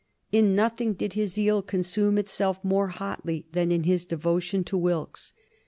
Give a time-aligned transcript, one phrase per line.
[0.31, 5.31] In nothing did his zeal consume itself more hotly than in his devotion to Wilkes.